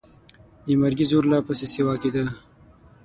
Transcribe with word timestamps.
د 0.65 0.67
مرګي 0.81 1.05
زور 1.11 1.23
لا 1.31 1.39
پسې 1.45 1.65
سیوا 1.73 1.95
کېده. 2.01 2.25